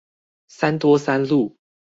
[0.47, 1.57] 三多三路